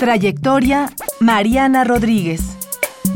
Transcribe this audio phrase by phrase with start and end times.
[0.00, 2.56] Trayectoria, Mariana Rodríguez.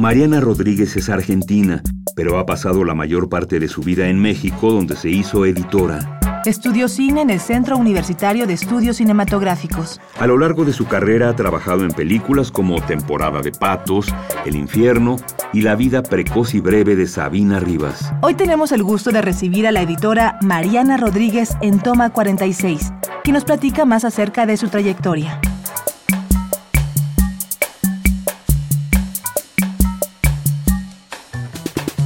[0.00, 1.80] Mariana Rodríguez es argentina,
[2.16, 6.18] pero ha pasado la mayor parte de su vida en México, donde se hizo editora.
[6.44, 10.00] Estudió cine en el Centro Universitario de Estudios Cinematográficos.
[10.18, 14.12] A lo largo de su carrera ha trabajado en películas como Temporada de Patos,
[14.44, 15.18] El Infierno
[15.52, 18.12] y La vida precoz y breve de Sabina Rivas.
[18.22, 23.30] Hoy tenemos el gusto de recibir a la editora Mariana Rodríguez en Toma 46, que
[23.30, 25.40] nos platica más acerca de su trayectoria.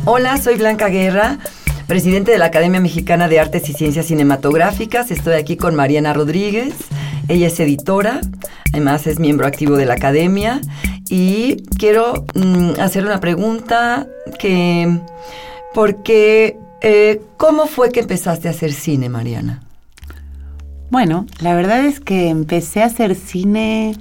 [0.08, 1.40] Hola, soy Blanca Guerra,
[1.88, 5.10] presidente de la Academia Mexicana de Artes y Ciencias Cinematográficas.
[5.10, 6.74] Estoy aquí con Mariana Rodríguez.
[7.26, 8.20] Ella es editora,
[8.72, 10.60] además es miembro activo de la Academia.
[11.10, 14.06] Y quiero mm, hacer una pregunta
[14.38, 15.00] que,
[15.74, 19.64] porque, eh, ¿cómo fue que empezaste a hacer cine, Mariana?
[20.88, 23.96] Bueno, la verdad es que empecé a hacer cine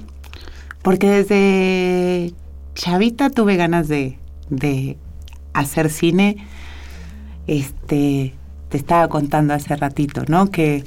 [0.83, 2.35] porque desde
[2.75, 4.19] chavita tuve ganas de,
[4.51, 4.99] de
[5.59, 6.37] hacer cine,
[7.47, 8.33] este,
[8.69, 10.51] te estaba contando hace ratito, ¿no?
[10.51, 10.83] Que,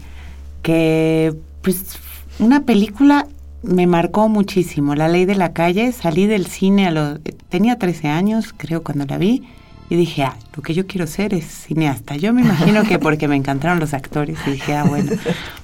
[0.62, 1.98] que pues
[2.38, 3.26] una película
[3.62, 4.94] me marcó muchísimo.
[4.94, 7.20] La ley de la calle, salí del cine a los...
[7.48, 9.44] Tenía 13 años, creo, cuando la vi.
[9.90, 12.16] Y dije, ah, lo que yo quiero ser es cineasta.
[12.16, 15.12] Yo me imagino que porque me encantaron los actores y dije, ah, bueno,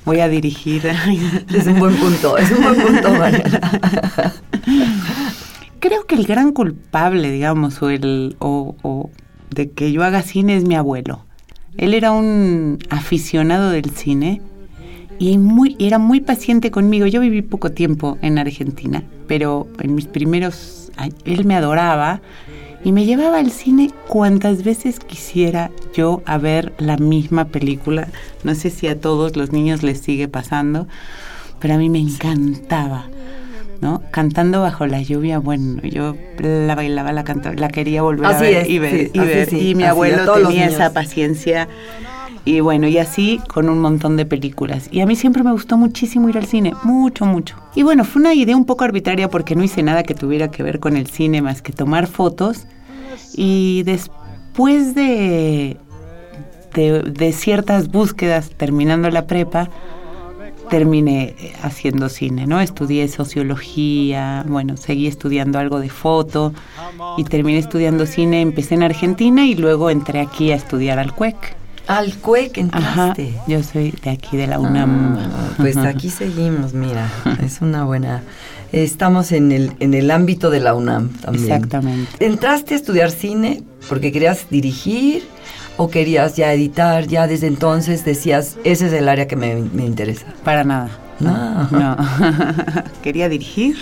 [0.06, 0.82] voy a dirigir.
[1.54, 3.60] Es un buen punto, es un buen punto, Mariana.
[5.84, 9.10] creo que el gran culpable, digamos, o el o,
[9.50, 11.26] de que yo haga cine es mi abuelo.
[11.76, 14.40] Él era un aficionado del cine
[15.18, 15.38] y
[15.78, 17.06] era muy paciente conmigo.
[17.06, 20.90] Yo viví poco tiempo en Argentina, pero en mis primeros
[21.26, 22.22] él me adoraba
[22.82, 28.08] y me llevaba al cine cuantas veces quisiera yo a ver la misma película.
[28.42, 30.88] No sé si a todos los niños les sigue pasando,
[31.60, 33.04] pero a mí me encantaba.
[33.84, 34.00] ¿No?
[34.10, 38.70] Cantando bajo la lluvia, bueno, yo la bailaba, la cantaba, la quería volver a ver
[38.70, 39.52] y ver, y, ver.
[39.52, 41.68] y mi abuelo tenía esa paciencia.
[42.46, 44.88] Y bueno, y así con un montón de películas.
[44.90, 47.56] Y a mí siempre me gustó muchísimo ir al cine, mucho, mucho.
[47.74, 50.62] Y bueno, fue una idea un poco arbitraria porque no hice nada que tuviera que
[50.62, 52.66] ver con el cine más que tomar fotos.
[53.34, 55.76] Y después de,
[56.72, 59.68] de, de ciertas búsquedas terminando la prepa,
[60.70, 62.60] terminé eh, haciendo cine, ¿no?
[62.60, 66.52] Estudié sociología, bueno, seguí estudiando algo de foto
[67.16, 71.56] y terminé estudiando cine, empecé en Argentina y luego entré aquí a estudiar al CUEC.
[71.86, 73.34] Al CUEC entraste.
[73.46, 75.18] yo soy de aquí de la UNAM.
[75.18, 77.10] Ah, pues aquí seguimos, mira,
[77.42, 78.22] es una buena
[78.82, 81.44] estamos en el, en el ámbito de la UNAM también.
[81.44, 82.26] Exactamente.
[82.26, 85.22] ¿Entraste a estudiar cine porque querías dirigir
[85.76, 90.26] o querías ya editar, ya desde entonces decías, ese es el área que me, interesa?
[90.44, 90.90] Para nada.
[91.20, 91.68] No.
[91.70, 91.96] No.
[93.02, 93.76] Quería dirigir.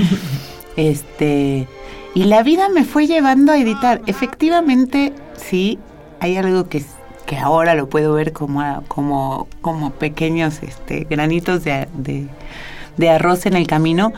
[0.76, 1.66] este.
[2.14, 4.02] Y la vida me fue llevando a editar.
[4.06, 5.78] Efectivamente, sí,
[6.20, 6.82] hay algo que,
[7.26, 11.86] que ahora lo puedo ver como, como, como pequeños este, granitos de,
[12.96, 14.12] de arroz en el camino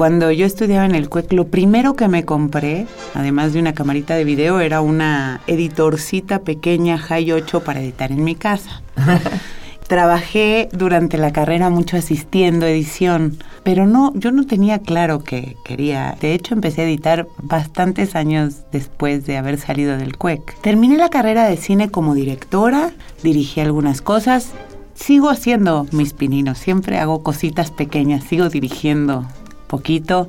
[0.00, 4.14] cuando yo estudiaba en el CUEC, lo primero que me compré, además de una camarita
[4.14, 8.80] de video, era una editorcita pequeña High 8 para editar en mi casa.
[9.88, 16.16] Trabajé durante la carrera mucho asistiendo edición, pero no, yo no tenía claro que quería.
[16.18, 20.62] De hecho, empecé a editar bastantes años después de haber salido del CUEC.
[20.62, 22.92] Terminé la carrera de cine como directora,
[23.22, 24.52] dirigí algunas cosas,
[24.94, 29.26] sigo haciendo mis pininos, siempre hago cositas pequeñas, sigo dirigiendo
[29.70, 30.28] poquito.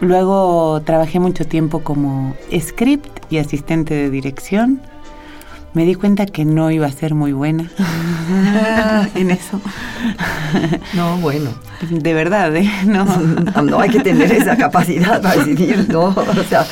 [0.00, 4.80] Luego trabajé mucho tiempo como script y asistente de dirección.
[5.72, 7.70] me di cuenta que no iba a ser muy buena
[9.14, 9.60] en eso.
[10.94, 11.50] No, bueno.
[11.90, 12.70] De verdad, ¿eh?
[12.86, 13.04] No.
[13.62, 16.06] no hay que tener esa capacidad para decidir, ¿no?
[16.06, 16.66] O sea,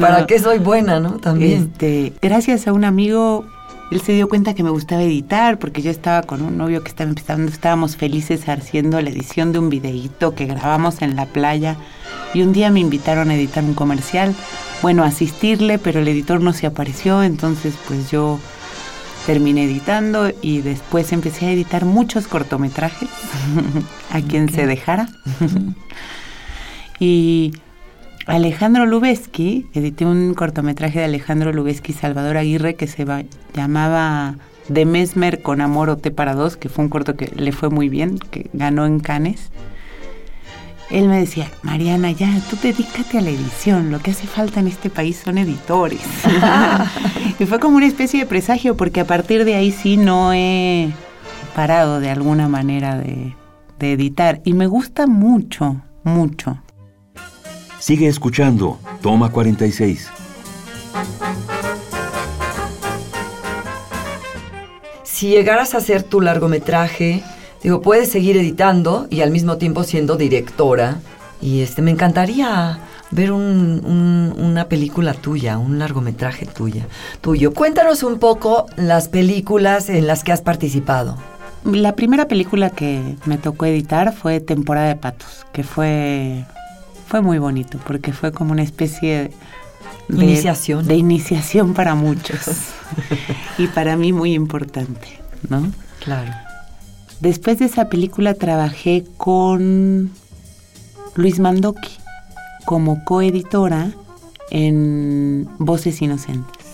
[0.00, 1.18] ¿para qué soy buena, no?
[1.18, 1.70] También.
[1.72, 3.44] Este, gracias a un amigo,
[3.90, 6.88] él se dio cuenta que me gustaba editar, porque yo estaba con un novio que
[6.88, 11.76] estaba empezando, estábamos felices haciendo la edición de un videíto que grabamos en la playa.
[12.34, 14.34] Y un día me invitaron a editar un comercial
[14.82, 18.38] bueno, asistirle, pero el editor no se apareció, entonces pues yo
[19.26, 23.08] terminé editando y después empecé a editar muchos cortometrajes
[24.10, 25.08] a quien se dejara.
[27.00, 27.52] y
[28.28, 33.06] Alejandro Lubeski, edité un cortometraje de Alejandro Lubeski y Salvador Aguirre que se
[33.54, 34.36] llamaba
[34.68, 37.70] De Mesmer con Amor o Té para Dos, que fue un corto que le fue
[37.70, 39.50] muy bien, que ganó en Cannes
[40.90, 44.68] él me decía, Mariana, ya, tú dedícate a la edición, lo que hace falta en
[44.68, 46.00] este país son editores.
[47.38, 50.90] y fue como una especie de presagio, porque a partir de ahí sí no he
[51.54, 53.36] parado de alguna manera de,
[53.78, 54.40] de editar.
[54.44, 56.58] Y me gusta mucho, mucho.
[57.78, 60.08] Sigue escuchando, toma 46.
[65.04, 67.22] Si llegaras a hacer tu largometraje,
[67.62, 71.00] Digo, puedes seguir editando y al mismo tiempo siendo directora.
[71.40, 72.78] Y este, me encantaría
[73.10, 76.86] ver una película tuya, un largometraje tuya,
[77.20, 77.52] tuyo.
[77.52, 81.16] Cuéntanos un poco las películas en las que has participado.
[81.64, 86.44] La primera película que me tocó editar fue Temporada de Patos, que fue,
[87.08, 89.30] fue muy bonito, porque fue como una especie
[90.08, 90.86] de iniciación.
[90.86, 92.46] De iniciación para muchos.
[93.58, 95.18] y para mí muy importante,
[95.48, 95.72] ¿no?
[96.04, 96.30] Claro.
[97.20, 100.10] Después de esa película trabajé con
[101.14, 101.96] Luis Mandoki
[102.66, 103.90] como coeditora
[104.50, 106.66] en Voces Inocentes.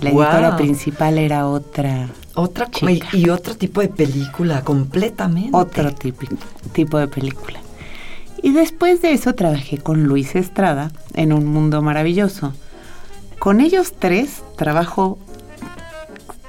[0.00, 2.10] La editora principal era otra.
[2.34, 2.68] Otra
[3.14, 5.48] y otro tipo de película, completamente.
[5.52, 5.90] Otro
[6.74, 7.60] tipo de película.
[8.42, 12.52] Y después de eso trabajé con Luis Estrada en Un Mundo Maravilloso.
[13.38, 15.18] Con ellos tres trabajo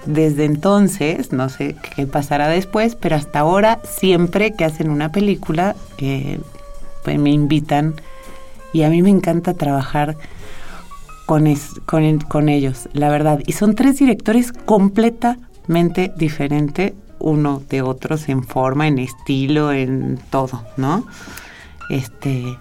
[0.06, 5.76] desde entonces, no sé qué pasará después, pero hasta ahora siempre que hacen una película
[5.98, 6.40] eh,
[7.04, 7.96] pues me invitan
[8.74, 10.18] y a mí me encanta trabajar
[11.26, 11.46] con,
[11.86, 13.42] con, ellos, la verdad.
[13.46, 20.64] Y son tres directores completamente diferentes uno de otros en forma, en estilo, en todo,
[20.78, 21.06] ¿no?
[21.90, 22.58] Este,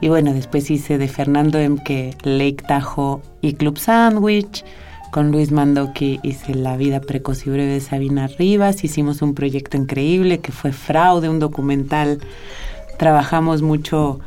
[0.00, 4.64] y bueno, después hice de Fernando Emke, Lake Tahoe y Club Sandwich
[5.14, 9.76] con Luis Mandoki hice La vida precoz y breve de Sabina Rivas, hicimos un proyecto
[9.76, 12.18] increíble que fue Fraude, un documental.
[12.98, 14.18] Trabajamos mucho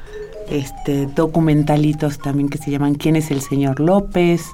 [0.49, 4.45] este documentalitos también que se llaman ¿Quién es el señor López?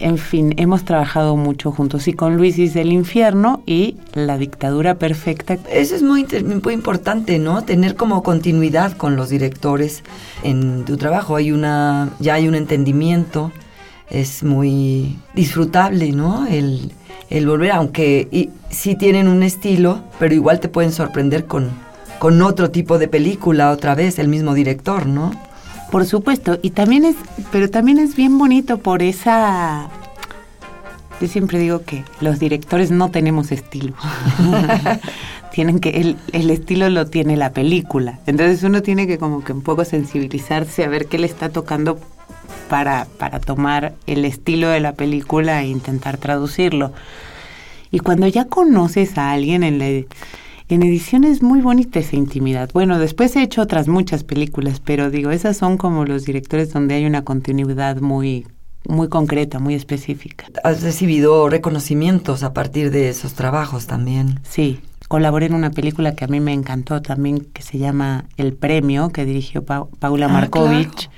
[0.00, 4.94] En fin, hemos trabajado mucho juntos y con Luis hice El infierno y La dictadura
[4.94, 5.58] perfecta.
[5.70, 6.26] Eso es muy,
[6.64, 7.62] muy importante, ¿no?
[7.62, 10.02] Tener como continuidad con los directores
[10.42, 11.36] en tu trabajo.
[11.36, 13.52] Hay una, ya hay un entendimiento
[14.10, 16.46] es muy disfrutable, ¿no?
[16.46, 16.92] El,
[17.46, 21.70] volver, aunque y, sí tienen un estilo, pero igual te pueden sorprender con,
[22.18, 25.30] con otro tipo de película otra vez, el mismo director, ¿no?
[25.90, 27.16] Por supuesto, y también es,
[27.50, 29.88] pero también es bien bonito por esa...
[31.20, 33.94] Yo siempre digo que los directores no tenemos estilo.
[35.52, 38.20] Tienen que, el, el estilo lo tiene la película.
[38.26, 41.98] Entonces uno tiene que como que un poco sensibilizarse a ver qué le está tocando
[42.70, 46.92] para, para tomar el estilo de la película e intentar traducirlo.
[47.90, 50.06] Y cuando ya conoces a alguien en la,
[50.74, 52.70] en edición es muy bonita esa intimidad.
[52.72, 56.94] Bueno, después he hecho otras muchas películas, pero digo, esas son como los directores donde
[56.94, 58.46] hay una continuidad muy
[58.88, 60.46] muy concreta, muy específica.
[60.64, 64.40] ¿Has recibido reconocimientos a partir de esos trabajos también?
[64.42, 68.54] Sí, colaboré en una película que a mí me encantó también, que se llama El
[68.54, 71.10] Premio, que dirigió Paula ah, Markovich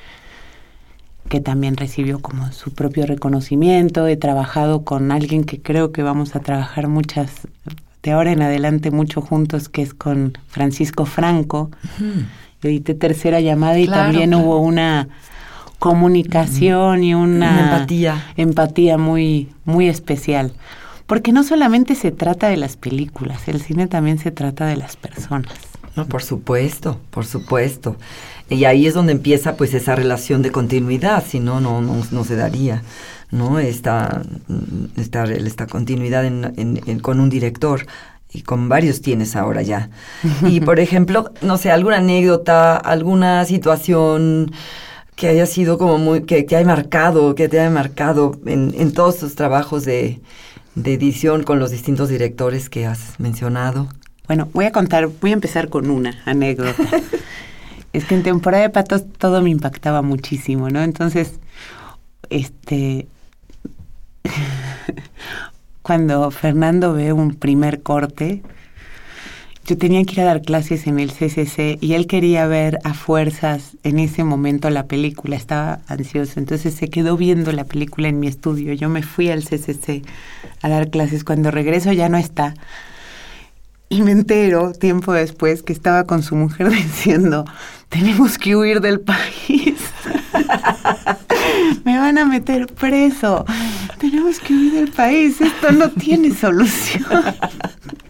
[1.29, 4.07] que también recibió como su propio reconocimiento.
[4.07, 7.49] He trabajado con alguien que creo que vamos a trabajar muchas,
[8.03, 11.71] de ahora en adelante mucho juntos, que es con Francisco Franco.
[11.99, 15.09] Yo edité tercera llamada y también hubo una
[15.79, 18.25] comunicación y una, empatía.
[18.37, 20.53] empatía muy, muy especial.
[21.07, 24.97] Porque no solamente se trata de las películas, el cine también se trata de las
[24.97, 25.53] personas.
[25.97, 27.97] No, por supuesto, por supuesto.
[28.49, 32.37] Y ahí es donde empieza pues esa relación de continuidad, si no, no, no, se
[32.37, 32.83] daría,
[33.33, 33.59] ¿no?
[33.59, 34.23] Esta,
[34.97, 37.87] esta, esta continuidad en, con un director
[38.33, 39.91] y con varios tienes ahora ya.
[40.49, 44.53] Y por ejemplo, no sé, alguna anécdota, alguna situación
[45.17, 48.93] que haya sido como muy, que, que haya marcado, que te haya marcado en, en
[48.93, 50.21] todos tus trabajos de,
[50.75, 53.89] de edición con los distintos directores que has mencionado?
[54.27, 56.83] Bueno, voy a contar, voy a empezar con una anécdota.
[57.93, 60.83] es que en temporada de patos todo me impactaba muchísimo, ¿no?
[60.83, 61.35] Entonces,
[62.31, 63.07] este,
[65.83, 68.43] cuando Fernando ve un primer corte,
[69.65, 72.95] yo tenía que ir a dar clases en el CCC y él quería ver a
[72.95, 78.19] fuerzas en ese momento la película, estaba ansioso, entonces se quedó viendo la película en
[78.19, 78.73] mi estudio.
[78.73, 80.03] Yo me fui al CCC
[80.63, 82.55] a dar clases, cuando regreso ya no está.
[83.89, 87.45] Y me entero tiempo después que estaba con su mujer diciendo,
[87.89, 89.77] tenemos que huir del país.
[91.85, 93.45] me van a meter preso.
[94.03, 95.41] Tenemos que huir del país.
[95.41, 97.05] Esto no tiene solución.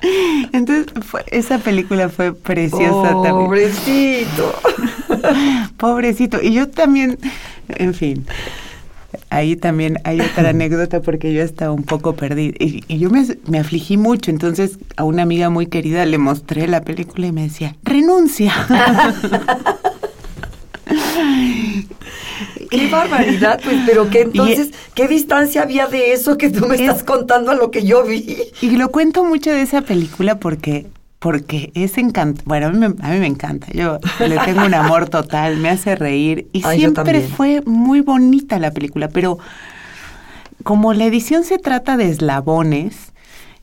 [0.55, 0.87] Entonces,
[1.27, 3.35] esa película fue preciosa también.
[3.35, 4.55] Pobrecito.
[5.77, 6.41] Pobrecito.
[6.43, 7.19] Y yo también,
[7.69, 8.25] en fin.
[9.29, 12.55] Ahí también hay otra anécdota porque yo estaba un poco perdida.
[12.59, 14.31] Y, y yo me, me, afligí mucho.
[14.31, 18.55] Entonces a una amiga muy querida le mostré la película y me decía, renuncia.
[22.71, 27.03] Qué barbaridad, pues, pero que entonces, ¿qué distancia había de eso que tú me estás
[27.03, 28.39] contando a lo que yo vi?
[28.61, 30.87] Y lo cuento mucho de esa película porque
[31.19, 32.49] porque es encantador.
[32.49, 33.69] Bueno, a mí, me, a mí, me, encanta.
[33.73, 36.49] Yo le tengo un amor total, me hace reír.
[36.53, 39.39] Y Ay, siempre fue muy bonita la película, pero
[40.65, 43.12] como la edición se trata de eslabones,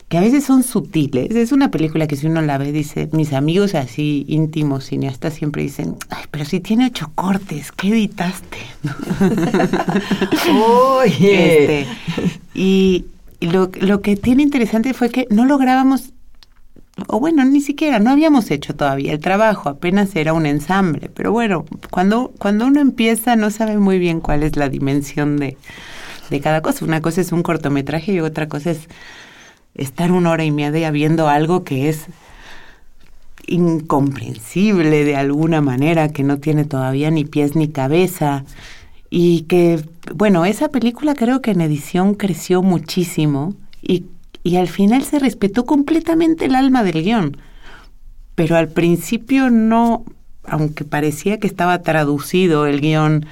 [0.09, 3.31] que a veces son sutiles, es una película que si uno la ve, dice, mis
[3.31, 8.57] amigos así íntimos cineastas siempre dicen, ay, pero si tiene ocho cortes, ¿qué editaste?
[10.51, 11.83] Oye.
[11.83, 11.87] Este,
[12.55, 13.05] y
[13.39, 16.13] lo, lo que tiene interesante fue que no lográbamos
[17.07, 21.31] o bueno, ni siquiera, no habíamos hecho todavía el trabajo, apenas era un ensamble, pero
[21.31, 25.55] bueno, cuando, cuando uno empieza no sabe muy bien cuál es la dimensión de,
[26.29, 26.85] de cada cosa.
[26.85, 28.87] Una cosa es un cortometraje y otra cosa es
[29.81, 32.07] estar una hora y media viendo algo que es
[33.47, 38.45] incomprensible de alguna manera, que no tiene todavía ni pies ni cabeza.
[39.09, 39.83] Y que,
[40.13, 44.05] bueno, esa película creo que en edición creció muchísimo y
[44.43, 47.37] y al final se respetó completamente el alma del guion.
[48.35, 50.05] Pero al principio no,
[50.43, 53.25] aunque parecía que estaba traducido el guion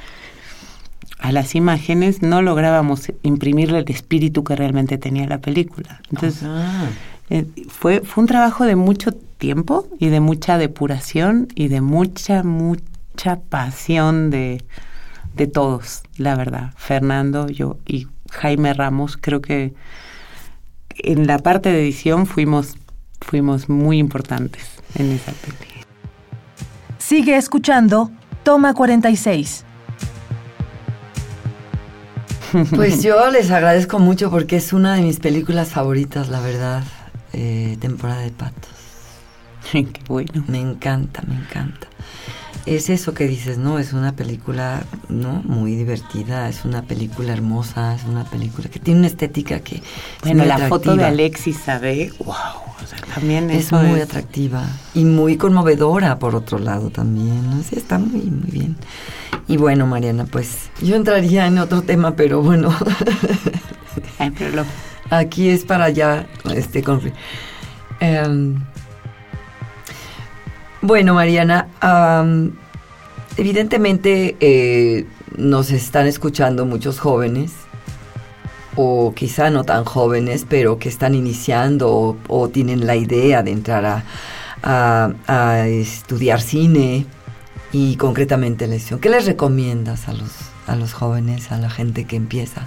[1.20, 6.02] a las imágenes, no lográbamos imprimirle el espíritu que realmente tenía la película.
[6.12, 6.48] Entonces,
[7.30, 12.44] eh, fue, fue un trabajo de mucho tiempo y de mucha depuración y de mucha,
[12.44, 14.64] mucha pasión de,
[15.36, 16.74] de todos, la verdad.
[16.76, 19.74] Fernando, yo y Jaime Ramos, creo que
[20.98, 22.76] en la parte de edición fuimos,
[23.22, 24.64] fuimos muy importantes
[24.96, 25.68] en esa película.
[26.98, 28.12] Sigue escuchando
[28.44, 29.67] Toma 46.
[32.76, 36.84] Pues yo les agradezco mucho porque es una de mis películas favoritas, la verdad.
[37.34, 38.72] Eh, temporada de patos.
[39.72, 40.44] Qué bueno.
[40.48, 41.88] Me encanta, me encanta
[42.68, 43.80] es eso que dices, ¿no?
[43.80, 45.42] Es una película, ¿no?
[45.46, 49.82] Muy divertida, es una película hermosa, es una película que tiene una estética que
[50.22, 50.78] Bueno, es muy la atractiva.
[50.78, 52.36] foto de Alexis Sabe, wow,
[52.84, 57.50] o sea, también es eso muy es- atractiva y muy conmovedora por otro lado también,
[57.50, 57.62] ¿no?
[57.64, 58.76] Sí, está muy, muy bien.
[59.48, 62.76] Y bueno, Mariana, pues yo entraría en otro tema, pero bueno,
[64.20, 64.66] Ay, pero lo-
[65.10, 66.84] aquí es para ya este.
[68.00, 68.56] Em,
[70.82, 71.68] bueno, Mariana,
[73.38, 75.06] evidentemente eh,
[75.36, 77.52] nos están escuchando muchos jóvenes,
[78.78, 83.52] o quizá no tan jóvenes, pero que están iniciando o, o tienen la idea de
[83.52, 84.04] entrar a,
[85.28, 87.06] a- estudiar cine
[87.74, 89.00] y concretamente la edición.
[89.00, 90.32] ¿Qué les recomiendas a los,
[90.68, 92.62] a los jóvenes, a la gente que empieza?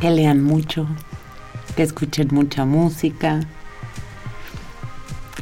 [0.00, 0.86] que lean mucho,
[1.74, 3.40] que escuchen mucha música,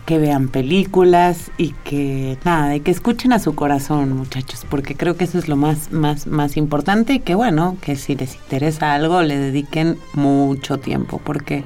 [0.00, 5.16] que vean películas y que nada, y que escuchen a su corazón, muchachos, porque creo
[5.16, 8.94] que eso es lo más más más importante y que bueno, que si les interesa
[8.94, 11.64] algo le dediquen mucho tiempo, porque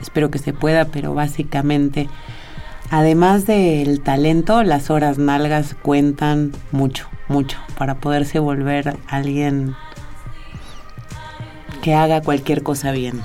[0.00, 2.08] espero que se pueda, pero básicamente
[2.90, 9.74] además del talento, las horas nalgas cuentan mucho, mucho para poderse volver alguien
[11.82, 13.20] que haga cualquier cosa bien.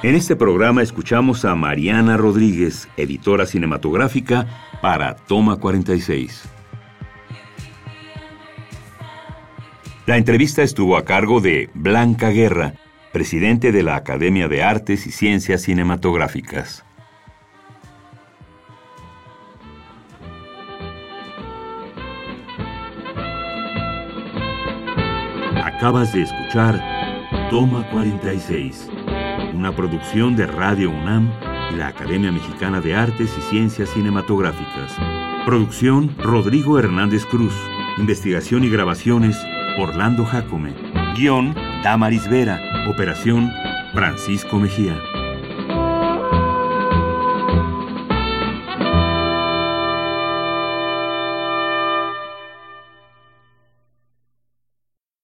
[0.00, 4.46] En este programa escuchamos a Mariana Rodríguez, editora cinematográfica
[4.80, 6.44] para Toma 46.
[10.06, 12.74] La entrevista estuvo a cargo de Blanca Guerra,
[13.12, 16.84] presidente de la Academia de Artes y Ciencias Cinematográficas.
[25.64, 26.80] Acabas de escuchar
[27.50, 28.90] Toma 46
[29.54, 31.30] una producción de Radio UNAM
[31.72, 34.96] y la Academia Mexicana de Artes y Ciencias Cinematográficas.
[35.44, 37.54] Producción Rodrigo Hernández Cruz.
[37.98, 39.36] Investigación y grabaciones
[39.78, 40.74] Orlando Jacome.
[41.16, 42.60] Guión Damaris Vera.
[42.88, 43.50] Operación
[43.92, 44.96] Francisco Mejía.